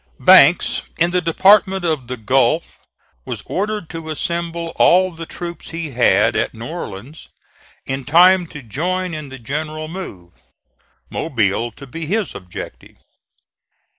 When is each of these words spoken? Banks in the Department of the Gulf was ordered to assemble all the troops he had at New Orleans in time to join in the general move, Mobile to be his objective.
Banks 0.25 0.81
in 0.97 1.11
the 1.11 1.21
Department 1.21 1.85
of 1.85 2.07
the 2.07 2.17
Gulf 2.17 2.79
was 3.23 3.43
ordered 3.45 3.87
to 3.91 4.09
assemble 4.09 4.73
all 4.77 5.11
the 5.11 5.27
troops 5.27 5.69
he 5.69 5.91
had 5.91 6.35
at 6.35 6.55
New 6.55 6.65
Orleans 6.65 7.29
in 7.85 8.03
time 8.03 8.47
to 8.47 8.63
join 8.63 9.13
in 9.13 9.29
the 9.29 9.37
general 9.37 9.87
move, 9.87 10.31
Mobile 11.11 11.71
to 11.73 11.85
be 11.85 12.07
his 12.07 12.33
objective. 12.33 12.95